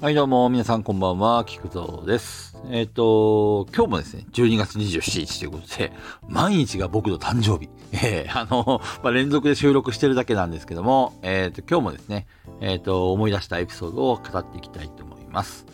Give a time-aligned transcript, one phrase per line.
[0.00, 2.56] はい、どうも、皆さんこんばんは、菊蔵です。
[2.70, 5.92] えっ、と、今日もですね、12月27日ということで、
[6.28, 7.68] 毎日が僕の誕生日。
[7.90, 12.28] えーあの、まあ、連続で収録してるだけなんですけども、えっ、と、今日もですね、
[12.60, 15.66] えっ、と、思い出したエピソードを語っていきたいと思います。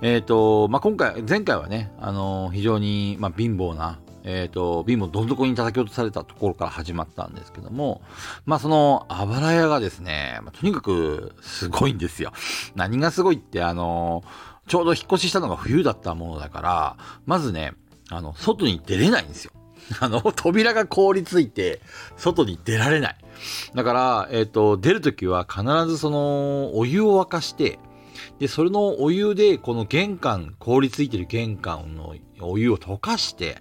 [0.00, 3.98] えっ、と、まあ、今回、前回はね、あの、非常に、まあ、貧乏な、
[4.28, 8.02] えっ、と、貧乏どん底に叩き落とされたところから始まったんですけども、
[8.44, 12.32] まあその、あばら屋がですね、まあとにかくすごいんですよ。
[12.74, 14.24] 何がすごいって、あの、
[14.66, 17.74] ちょうど引っ越ししたのが冬だったものだから、まずね、
[18.10, 19.52] あの、外に出れないんですよ。
[20.00, 21.80] あの、扉が凍りついて、
[22.16, 23.16] 外に出られない。
[23.76, 27.78] だから、えっ、と、出るときは必ずその、お湯を沸かして、
[28.38, 33.58] で、それのお湯で、この玄関、凍りついてる玄関のお湯を溶かして、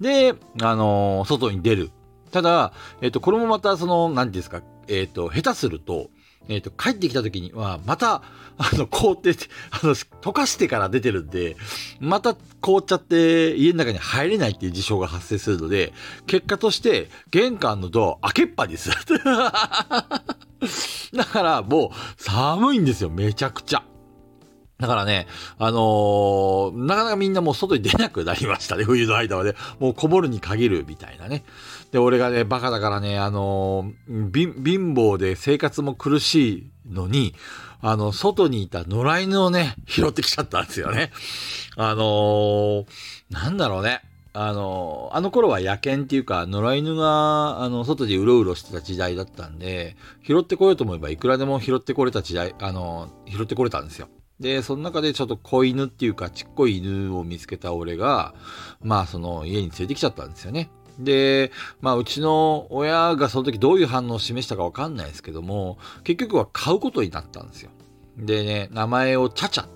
[0.00, 1.90] で、あのー外に出る。
[2.30, 6.10] ただ、えっ、と、これもまた、その、なんていうんですか、えっ、と、下手すると、
[6.48, 8.22] えっ、と、帰ってきた時には、また、
[8.56, 9.34] あの、凍って、
[9.70, 11.56] あの、溶かしてから出てるんで、
[12.00, 15.92] また凍っちゃって、家の中に入れないっていう事象が発生するので、
[16.26, 18.90] 結果として、玄関のドア開けっぱにす。
[21.14, 23.84] だから、もう、寒いんですよ、めちゃくちゃ。
[24.84, 25.26] だからね、
[25.58, 29.54] あのーなかなかみんなもう外に出なくなりましたね、冬の間はね。
[29.78, 31.42] もうこもるに限るみたいなね。
[31.90, 34.30] で、俺がね、バカだからね、あのー
[34.62, 37.34] 貧乏で生活も苦しいのに、
[37.80, 41.12] あの、外にいた野良犬をね、拾ってきちゃったんですよね。
[41.76, 42.84] あのー
[43.30, 44.02] なんだろうね。
[44.36, 54.08] あの、あの頃は野犬っていうか、野良犬が、あの、外でうろうろしてた時代だったんで、拾ってこようと思えばいくらでも拾ってこれた時代、あの、拾ってこれたんですよ。
[54.44, 58.34] で、その中でちょっと子犬っていうか、ちっこい犬を見つけた俺が、
[58.82, 60.68] まあ、その、家に連れてきちゃったんですよね。
[60.98, 67.70] で、まあ、うちの親がその時どういう反応を示したかわかんないですけども、結局は買うことになったんですよ。
[68.18, 69.66] でね、名前をチャチャ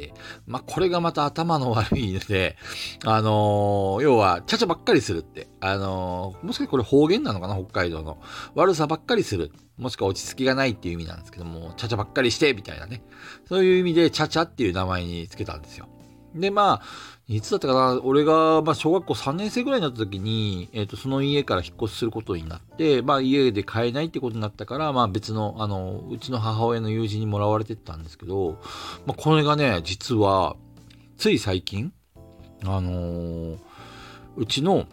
[0.00, 0.14] て、
[0.46, 2.56] まあ、これがまた頭の悪いので、
[3.04, 5.48] あのー要は、ちゃちゃばっかりするって。
[5.60, 7.56] あのーもしかしてこれ方言なのかな？
[7.56, 8.18] 北海道の。
[8.54, 9.50] 悪さばっかりする。
[9.76, 13.02] もしくは落ち着きがないっていう意味なんですけども、ちゃちゃばっかりして、みたいなね。
[13.48, 15.88] そういう意味で、ちゃちゃっていう名前につけたんですよ。
[16.34, 16.82] で、まあ、
[17.28, 28.58] いつだったかな俺が、まあ、小学校3年生ぐらいになった時に、えっ、と、その家から引っ越しすることになって、まあ、家で買えないってことになったから、まあ、別の、あの、うちの母親の友人にもらわれてったんですけど、
[29.06, 30.56] まあ、これがね、実は、
[31.16, 31.92] つい最近、
[32.64, 33.68] あのー
[34.38, 34.86] うちの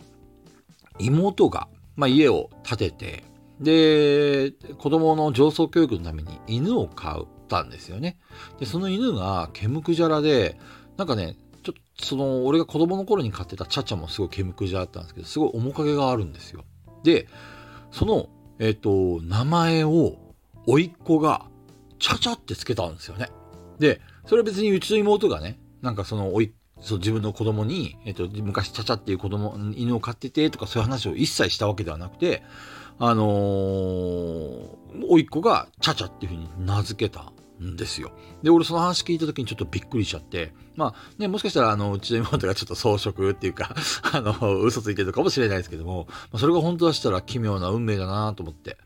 [0.98, 3.24] 妹が、まあ、家を建てて、
[3.60, 8.18] で、子供の上層教育のために犬を飼ったんですよね。
[8.60, 10.60] で、その犬が毛むくじゃらで、
[10.98, 16.64] なんかね、ちょっとその、俺が子供の頃に飼ってたチャチャもすごい毛むくじゃらだったんですけど、すごい面影があるんですよ。
[17.04, 17.28] で、
[17.92, 18.30] その、
[18.60, 20.18] えっ、と、名前を、
[20.68, 21.46] 甥っ子が、
[22.00, 23.30] チャチャってつけたんですよね。
[23.80, 32.44] で、それは別にうちの妹がね、なんかその、おい、そう自分の子供に、えっと、昔チャチャっていう子供、犬を飼っててとかそういう話を一切したわけではなくて、
[33.00, 34.68] あのー、
[35.10, 38.12] 甥っ子がチャチャっていうふうに名付けたんですよ。
[38.44, 43.76] で、俺その話聞いた時にちょっとびっくりしちゃって、まあね、もしかしたらあの、うちの妹がちょっと装飾っていうか、
[44.12, 48.78] あの、嘘ついてるかもしれないですけども、まあ、それが本当だしたら奇妙な運命だなと思って。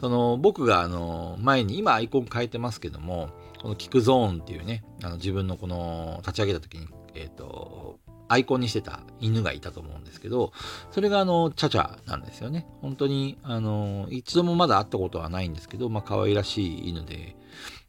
[0.00, 10.52] その、僕があの、前に、今アイコン変えてますけども、このキクゾーンっていうね、あの自分のこの立ち上げた時に、えっ、と、アイコンにしてた犬がいたと思うんですけど、
[10.90, 12.66] それがあの、チャチャなんですよね。
[12.82, 17.36] 本当に、あの、一度もまだ会ったことはないんですけど、まあ可愛らしい犬で、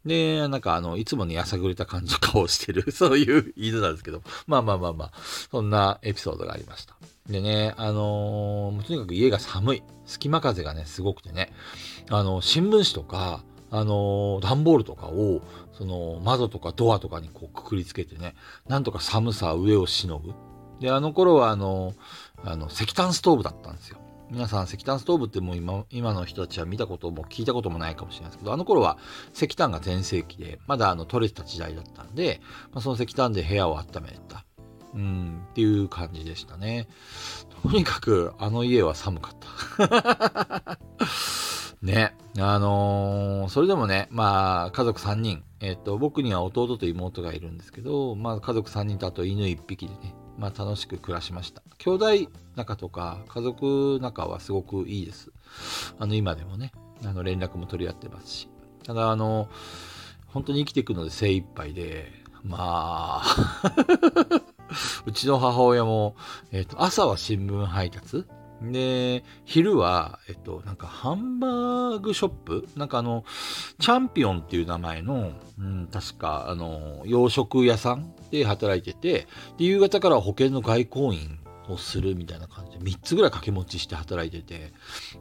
[0.05, 5.11] で、なんかあの、いつもね、やさぐれた感じの顔をしてる、 そういう犬なんですけど、まあまあまあまあ、
[5.51, 6.95] そんなエピソードがありました。
[7.29, 9.83] でね、あのーとにかく家が寒い。
[10.05, 11.51] 隙間風がね、すごくてね、
[12.09, 15.41] あの、新聞紙とか、あの段ボールとかを、
[15.73, 18.35] その、窓とかドアとかにこうくくりつけてね、
[18.67, 20.33] なんとか寒さ上をしのぐ。
[20.79, 21.93] で、あの頃はあの、
[22.43, 23.99] あの、石炭ストーブだったんですよ。
[24.29, 28.97] 皆さん石炭ストーブってもう今、今の人たちは見たことも聞いたこともないかもしれないですけど、あの頃は
[29.33, 32.41] 石炭が全盛期で、まだあの取れてた時代だったんで、
[32.73, 34.43] まあ、その石炭で部屋を温めた。
[34.93, 36.87] うん、っていう感じでしたね。
[37.61, 39.35] とにかく、あの家は寒かっ
[39.77, 40.79] た。
[41.81, 42.15] ね。
[42.39, 45.43] あのーそれでもね、まあ、家族3人。
[45.59, 51.63] えっ、と、僕には弟と妹がいるんですけど、まあ、家族3人とあと犬1匹でね、まあ、楽しく暮らしました。
[51.79, 52.07] 兄弟
[52.55, 55.31] 仲とか、家族仲はすごくいいです。
[55.97, 56.71] あの、今でもね、
[57.03, 58.49] あの、連絡も取り合ってますし。
[58.83, 59.49] ただ、あの、
[60.27, 62.11] 本当に生きていくので精一杯で、
[62.43, 63.23] まあ、
[65.05, 66.15] うちの母親も、
[66.51, 68.25] えっ、と、朝は新聞配達
[68.61, 72.67] で、昼は、えっと、なんかハンバーグショップ？
[72.75, 73.23] なんかあの、
[73.79, 79.27] チャンピオンっていう名前の、うん、確か、あの、洋食屋さんで働いてて、
[79.57, 81.39] で、夕方から保険の外交員
[81.69, 82.79] をするみたいな感じ。
[82.79, 84.73] で、3つぐらい掛け持ちして働いてて、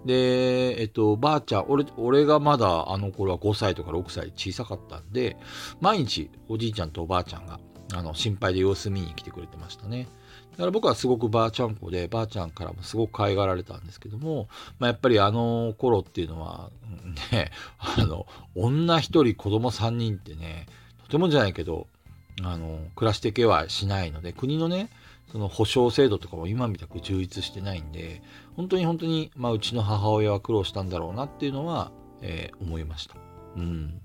[0.05, 5.37] で、えっと、ばあちゃん、俺、俺がまだあの頃は5歳とか6歳小さかったんで、
[5.81, 7.61] 毎日おじいちゃんとおばあちゃんが、
[7.95, 10.09] あの、心配で様子見に来てくれてましたね。
[10.57, 14.49] だから僕はすごくばあちゃん子で、ばあちゃんからもすごく可愛がられたんですけども、
[14.79, 16.71] まあ、やっぱりあの頃っていうのは、
[17.31, 20.67] ね、あの、女一人子供三人ってね、
[21.05, 21.87] とてもじゃないけど、
[22.43, 24.89] あの、暮らしていけはしないので、国のね、
[25.31, 28.23] その保障制度とかも今みたく充実してないんで、
[28.57, 31.91] 本当に本当に、まあ、うちの母親は苦労したんだろうなっていうのは、
[32.23, 33.17] えー、思いました。
[33.57, 34.01] うん。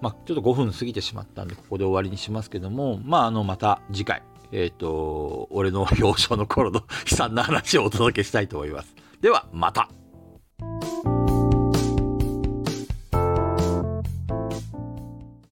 [0.00, 4.22] まあ、ちょっと5分過ぎてしまったんで、ここで終わりにしますけども、まあ、あの、また次回、
[4.52, 6.80] えっ、ー、と、俺の 幼少の頃の
[7.10, 8.94] 悲惨な話をお届けしたいと思います。
[9.20, 9.88] では、また